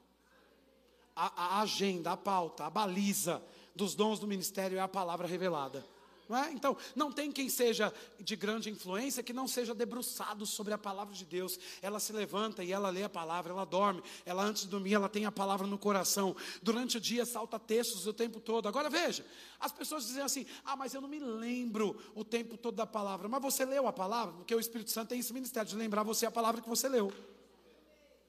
[1.16, 3.42] A, a agenda, a pauta, a baliza
[3.74, 5.95] dos dons do ministério é a palavra revelada.
[6.28, 6.52] Não é?
[6.52, 11.14] Então, não tem quem seja de grande influência que não seja debruçado sobre a palavra
[11.14, 11.60] de Deus.
[11.82, 15.08] Ela se levanta e ela lê a palavra, ela dorme, ela antes de dormir, ela
[15.08, 16.36] tem a palavra no coração.
[16.64, 18.68] Durante o dia salta textos o tempo todo.
[18.68, 19.26] Agora veja,
[19.60, 23.28] as pessoas dizem assim: "Ah, mas eu não me lembro o tempo todo da palavra".
[23.28, 24.34] Mas você leu a palavra?
[24.34, 27.14] Porque o Espírito Santo tem esse ministério de lembrar você a palavra que você leu.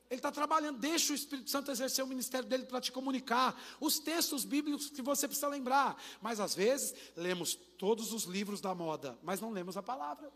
[0.08, 3.98] Ele está trabalhando, deixa o Espírito Santo exercer o ministério dele para te comunicar os
[3.98, 6.00] textos bíblicos que você precisa lembrar.
[6.22, 10.32] Mas às vezes lemos todos os livros da moda, mas não lemos a palavra.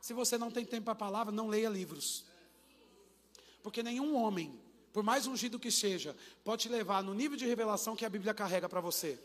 [0.00, 2.24] Se você não tem tempo para a palavra, não leia livros.
[3.62, 4.58] Porque nenhum homem,
[4.92, 8.34] por mais ungido que seja, pode te levar no nível de revelação que a Bíblia
[8.34, 9.18] carrega para você.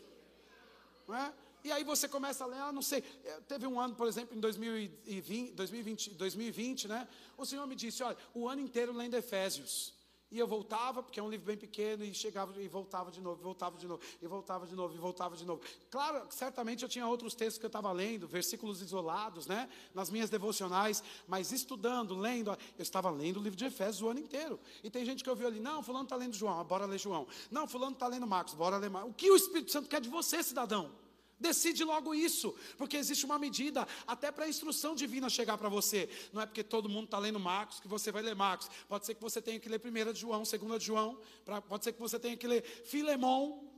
[1.08, 1.32] Não é?
[1.66, 4.36] E aí você começa a ler, ah, não sei, eh, teve um ano, por exemplo,
[4.36, 7.08] em 2020, 2020, 2020, né?
[7.36, 9.92] O Senhor me disse, olha, o ano inteiro lendo Efésios.
[10.30, 13.42] E eu voltava, porque é um livro bem pequeno, e chegava e voltava de novo,
[13.42, 15.60] voltava de novo, e voltava de novo, e voltava de novo.
[15.90, 19.68] Claro, certamente eu tinha outros textos que eu estava lendo, versículos isolados, né?
[19.92, 24.20] Nas minhas devocionais, mas estudando, lendo, eu estava lendo o livro de Efésios o ano
[24.20, 24.60] inteiro.
[24.84, 27.26] E tem gente que ouviu ali, não, fulano está lendo João, bora ler João.
[27.50, 29.10] Não, fulano está lendo Marcos, bora ler Marcos.
[29.10, 31.05] O que o Espírito Santo quer de você, cidadão?
[31.38, 36.08] Decide logo isso, porque existe uma medida até para a instrução divina chegar para você.
[36.32, 38.70] Não é porque todo mundo está lendo Marcos que você vai ler Marcos.
[38.88, 41.84] Pode ser que você tenha que ler 1 de João, 2 de João, pra, pode
[41.84, 43.70] ser que você tenha que ler Filemão,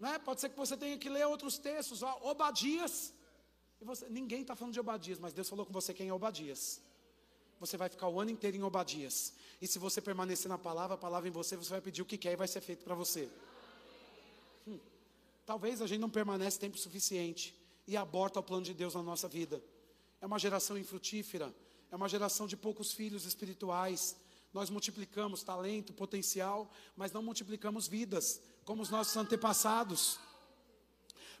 [0.00, 0.18] né?
[0.18, 3.14] pode ser que você tenha que ler outros textos, ó, Obadias.
[3.80, 6.82] E você, ninguém está falando de Obadias, mas Deus falou com você quem é Obadias.
[7.60, 9.34] Você vai ficar o ano inteiro em Obadias.
[9.62, 12.18] E se você permanecer na palavra, a palavra em você, você vai pedir o que
[12.18, 13.30] quer e vai ser feito para você.
[15.46, 17.54] Talvez a gente não permanece tempo suficiente
[17.86, 19.62] e aborta o plano de Deus na nossa vida.
[20.20, 21.54] É uma geração infrutífera,
[21.90, 24.16] é uma geração de poucos filhos espirituais.
[24.54, 30.18] Nós multiplicamos talento, potencial, mas não multiplicamos vidas, como os nossos antepassados.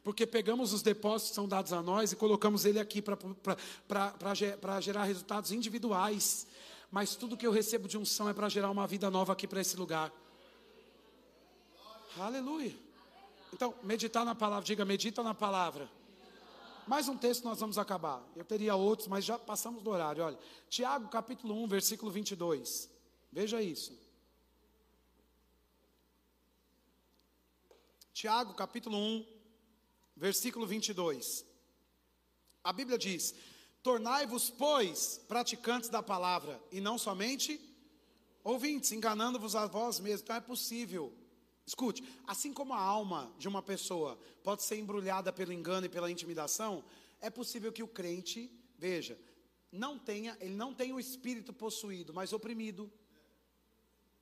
[0.02, 5.04] Porque pegamos os depósitos que são dados a nós e colocamos ele aqui para gerar
[5.04, 6.46] resultados individuais.
[6.90, 9.62] Mas tudo que eu recebo de unção é para gerar uma vida nova aqui para
[9.62, 10.12] esse lugar.
[12.18, 12.76] Aleluia.
[13.54, 15.88] Então, meditar na palavra, diga, medita na palavra.
[16.88, 18.20] Mais um texto nós vamos acabar.
[18.34, 20.24] Eu teria outros, mas já passamos do horário.
[20.24, 20.38] Olha,
[20.68, 22.90] Tiago capítulo 1, versículo 22.
[23.30, 23.96] Veja isso.
[28.12, 29.24] Tiago capítulo 1,
[30.16, 31.46] versículo 22.
[32.64, 33.36] A Bíblia diz:
[33.84, 37.60] Tornai-vos, pois, praticantes da palavra, e não somente
[38.42, 40.22] ouvintes, enganando-vos a vós mesmos.
[40.22, 41.14] Então é possível
[41.66, 46.10] Escute, assim como a alma de uma pessoa pode ser embrulhada pelo engano e pela
[46.10, 46.84] intimidação,
[47.20, 49.18] é possível que o crente, veja,
[49.72, 52.92] não tenha, ele não tenha o espírito possuído, mas oprimido.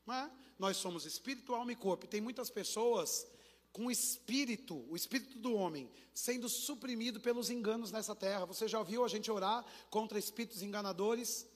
[0.09, 0.31] É?
[0.59, 2.05] Nós somos espírito, alma e corpo.
[2.05, 3.27] E tem muitas pessoas
[3.73, 8.45] com o espírito, o espírito do homem, sendo suprimido pelos enganos nessa terra.
[8.45, 11.47] Você já ouviu a gente orar contra espíritos enganadores?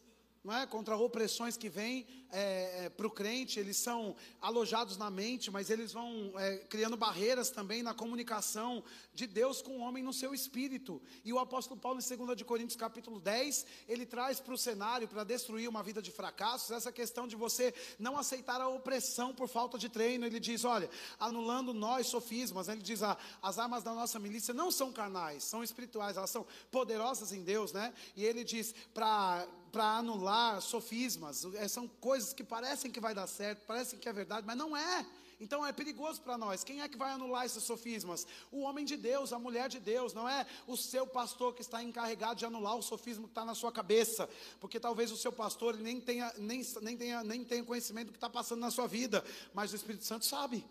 [0.46, 0.64] Não é?
[0.64, 5.70] Contra opressões que vêm é, é, para o crente, eles são alojados na mente, mas
[5.70, 10.32] eles vão é, criando barreiras também na comunicação de Deus com o homem no seu
[10.32, 11.02] espírito.
[11.24, 15.08] E o apóstolo Paulo, em 2 de Coríntios capítulo 10, ele traz para o cenário,
[15.08, 19.48] para destruir uma vida de fracassos, essa questão de você não aceitar a opressão por
[19.48, 20.26] falta de treino.
[20.26, 22.74] Ele diz, olha, anulando nós sofismas, né?
[22.74, 26.46] ele diz, ah, as armas da nossa milícia não são carnais, são espirituais, elas são
[26.70, 27.92] poderosas em Deus, né?
[28.14, 29.44] E ele diz, para
[29.76, 34.12] para anular sofismas, é, são coisas que parecem que vai dar certo, parecem que é
[34.12, 35.04] verdade, mas não é.
[35.38, 36.64] Então é perigoso para nós.
[36.64, 38.26] Quem é que vai anular esses sofismas?
[38.50, 41.82] O homem de Deus, a mulher de Deus, não é o seu pastor que está
[41.82, 44.26] encarregado de anular o sofismo que está na sua cabeça,
[44.60, 48.16] porque talvez o seu pastor nem tenha, nem, nem tenha, nem tenha conhecimento do que
[48.16, 50.64] está passando na sua vida, mas o Espírito Santo sabe.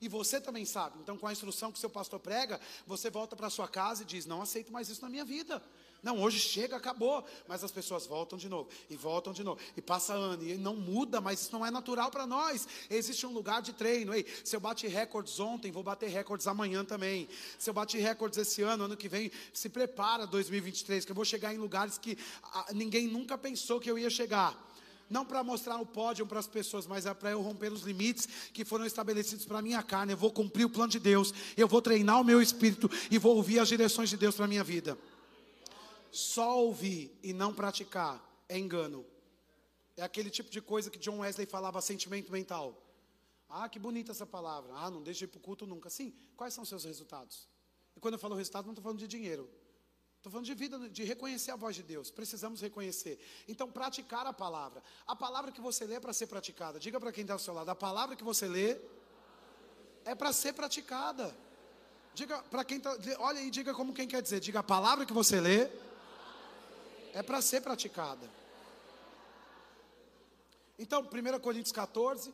[0.00, 1.00] E você também sabe.
[1.00, 4.06] Então, com a instrução que o seu pastor prega, você volta para sua casa e
[4.06, 5.60] diz: Não aceito mais isso na minha vida.
[6.02, 7.24] Não, hoje chega, acabou.
[7.48, 10.76] Mas as pessoas voltam de novo, e voltam de novo, e passa ano, e não
[10.76, 12.66] muda, mas isso não é natural para nós.
[12.88, 14.14] Existe um lugar de treino.
[14.14, 17.28] Ei, se eu bati recordes ontem, vou bater recordes amanhã também.
[17.58, 21.24] Se eu bati recordes esse ano, ano que vem, se prepara 2023, que eu vou
[21.24, 24.66] chegar em lugares que ah, ninguém nunca pensou que eu ia chegar
[25.08, 28.28] não para mostrar o pódio para as pessoas, mas é para eu romper os limites
[28.52, 30.12] que foram estabelecidos para a minha carne.
[30.12, 33.36] Eu vou cumprir o plano de Deus, eu vou treinar o meu espírito e vou
[33.36, 34.98] ouvir as direções de Deus para a minha vida.
[36.16, 39.04] Só ouvir e não praticar é engano.
[39.98, 42.82] É aquele tipo de coisa que John Wesley falava sentimento mental.
[43.50, 44.72] Ah, que bonita essa palavra.
[44.76, 45.90] Ah, não deixe de ir para o culto nunca.
[45.90, 47.46] Sim, quais são os seus resultados?
[47.94, 49.46] E quando eu falo resultado, não estou falando de dinheiro.
[50.16, 52.10] Estou falando de vida, de reconhecer a voz de Deus.
[52.10, 53.20] Precisamos reconhecer.
[53.46, 54.82] Então, praticar a palavra.
[55.06, 56.80] A palavra que você lê é para ser praticada.
[56.80, 58.78] Diga para quem está ao seu lado: a palavra que você lê
[60.06, 61.36] é para ser praticada.
[62.14, 62.96] Diga para quem está.
[63.18, 64.40] Olha aí, diga como quem quer dizer.
[64.40, 65.70] Diga a palavra que você lê
[67.16, 68.28] é para ser praticada.
[70.78, 72.32] Então, 1 Coríntios 14,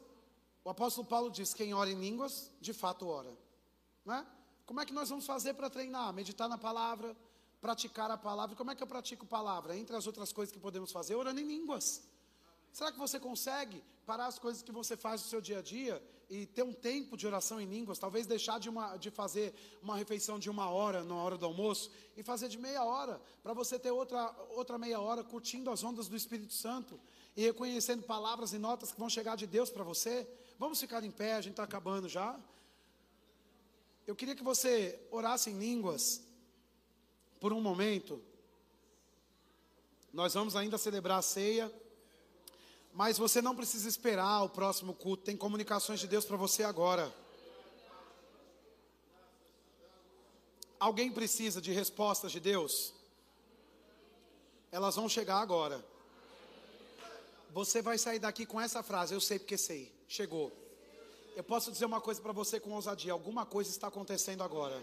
[0.64, 3.32] o apóstolo Paulo diz: quem ora em línguas, de fato ora.
[4.04, 4.26] Né?
[4.66, 6.12] Como é que nós vamos fazer para treinar?
[6.12, 7.16] Meditar na palavra,
[7.60, 8.56] praticar a palavra.
[8.56, 9.76] Como é que eu pratico palavra?
[9.76, 12.02] Entre as outras coisas que podemos fazer, orando em línguas.
[12.72, 16.02] Será que você consegue parar as coisas que você faz no seu dia a dia
[16.32, 17.98] e ter um tempo de oração em línguas?
[17.98, 19.52] Talvez deixar de, uma, de fazer
[19.82, 23.52] uma refeição de uma hora, na hora do almoço, e fazer de meia hora, para
[23.52, 26.98] você ter outra, outra meia hora curtindo as ondas do Espírito Santo
[27.36, 30.26] e reconhecendo palavras e notas que vão chegar de Deus para você.
[30.58, 32.40] Vamos ficar em pé, a gente está acabando já.
[34.06, 36.22] Eu queria que você orasse em línguas
[37.40, 38.22] por um momento.
[40.10, 41.70] Nós vamos ainda celebrar a ceia,
[42.92, 45.24] mas você não precisa esperar o próximo culto.
[45.24, 47.12] Tem comunicações de Deus para você agora.
[50.78, 52.92] Alguém precisa de respostas de Deus?
[54.70, 55.84] Elas vão chegar agora.
[57.50, 59.92] Você vai sair daqui com essa frase: Eu sei porque sei.
[60.08, 60.52] Chegou.
[61.34, 64.82] Eu posso dizer uma coisa para você com ousadia: alguma coisa está acontecendo agora.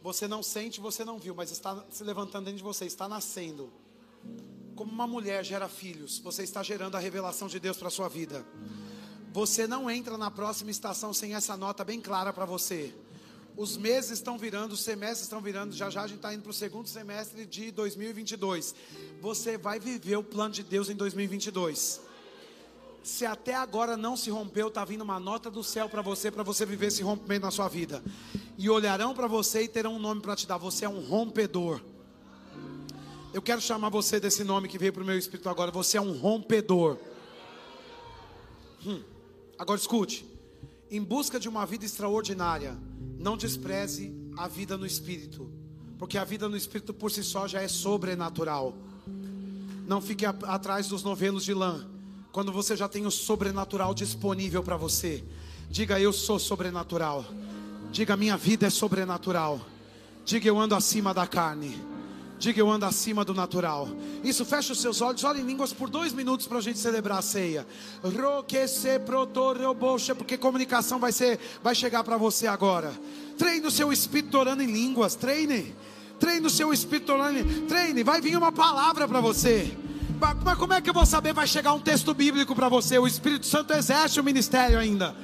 [0.00, 3.72] Você não sente, você não viu, mas está se levantando dentro de você, está nascendo.
[4.78, 8.08] Como uma mulher gera filhos, você está gerando a revelação de Deus para a sua
[8.08, 8.46] vida.
[9.32, 12.94] Você não entra na próxima estação sem essa nota bem clara para você.
[13.56, 16.50] Os meses estão virando, os semestres estão virando, já já a gente está indo para
[16.50, 18.72] o segundo semestre de 2022.
[19.20, 22.02] Você vai viver o plano de Deus em 2022
[23.02, 26.42] se até agora não se rompeu, está vindo uma nota do céu para você, para
[26.42, 28.02] você viver esse rompimento na sua vida.
[28.56, 30.58] E olharão para você e terão um nome para te dar.
[30.58, 31.80] Você é um rompedor.
[33.32, 35.70] Eu quero chamar você desse nome que veio para o meu espírito agora.
[35.70, 36.96] Você é um rompedor.
[38.86, 39.02] Hum.
[39.58, 40.26] Agora escute.
[40.90, 42.76] Em busca de uma vida extraordinária,
[43.18, 45.50] não despreze a vida no espírito,
[45.98, 48.74] porque a vida no espírito por si só já é sobrenatural.
[49.86, 51.86] Não fique a, atrás dos novelos de lã
[52.32, 55.24] quando você já tem o sobrenatural disponível para você.
[55.68, 57.26] Diga eu sou sobrenatural.
[57.90, 59.60] Diga minha vida é sobrenatural.
[60.24, 61.87] Diga eu ando acima da carne.
[62.38, 63.88] Diga eu ando acima do natural.
[64.22, 67.18] Isso, fecha os seus olhos, olhe em línguas por dois minutos para a gente celebrar
[67.18, 67.66] a ceia.
[70.16, 72.92] Porque comunicação vai ser, vai chegar para você agora.
[73.36, 75.16] Treine o seu espírito orando em línguas.
[75.16, 75.74] Treine.
[76.20, 77.66] Treine o seu espírito orando.
[77.66, 78.04] Treine.
[78.04, 79.76] Vai vir uma palavra para você.
[80.20, 81.32] Mas como é que eu vou saber?
[81.32, 82.98] Vai chegar um texto bíblico para você.
[82.98, 85.14] O Espírito Santo exerce o ministério ainda.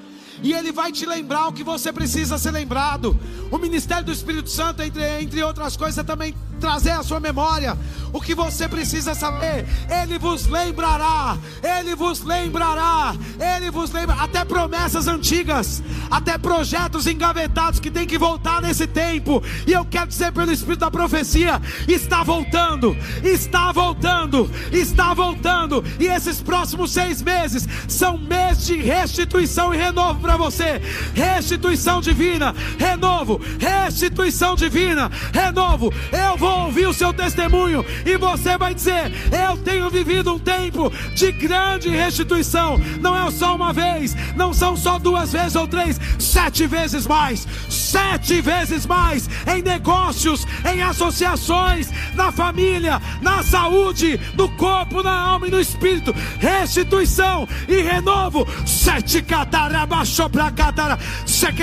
[0.43, 3.19] E ele vai te lembrar o que você precisa ser lembrado.
[3.51, 7.76] O ministério do Espírito Santo, entre, entre outras coisas, também trazer à sua memória
[8.14, 9.66] o que você precisa saber.
[9.90, 13.12] Ele vos lembrará, ele vos lembrará,
[13.57, 19.42] ele vos lembra até promessas antigas, até projetos engavetados que tem que voltar nesse tempo.
[19.66, 25.84] E eu quero dizer pelo Espírito da profecia, está voltando, está voltando, está voltando.
[25.98, 30.80] E esses próximos seis meses são meses de restituição e renovo para você.
[31.14, 35.92] Restituição divina, renovo, restituição divina, renovo.
[36.12, 39.11] Eu vou ouvir o seu testemunho e você vai dizer:
[39.49, 42.78] Eu tenho vivido um tempo de grande restituição.
[43.01, 47.49] Não é só uma vez, não são só duas vezes ou três, sete vezes mais,
[47.70, 55.49] sete vezes mais em negócios, em associações, na família, na saúde, no corpo, na alma
[55.49, 56.14] e no espírito.
[56.38, 58.47] Restituição e renovo.
[58.66, 61.55] Sete catarabaixo pra catara, sete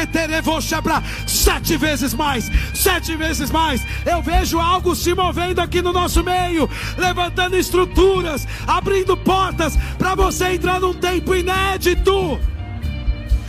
[1.78, 3.86] vezes mais, sete vezes mais.
[4.06, 10.16] Eu vejo algo algo se movendo aqui no nosso meio, levantando estruturas, abrindo portas para
[10.16, 12.40] você entrar num tempo inédito.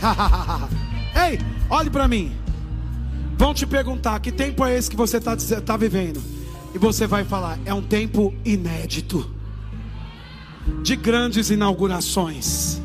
[1.15, 2.35] Ei, olhe para mim.
[3.37, 6.21] Vão te perguntar que tempo é esse que você está tá vivendo.
[6.73, 9.29] E você vai falar: é um tempo inédito,
[10.81, 12.81] de grandes inaugurações.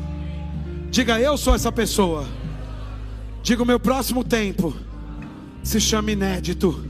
[0.89, 2.25] Diga, eu sou essa pessoa.
[3.43, 4.75] Diga, o meu próximo tempo
[5.63, 6.89] se chama inédito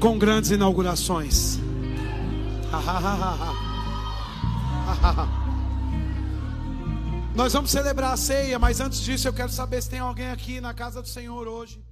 [0.00, 1.58] com grandes inaugurações.
[7.34, 10.60] Nós vamos celebrar a ceia, mas antes disso eu quero saber se tem alguém aqui
[10.60, 11.85] na casa do Senhor hoje.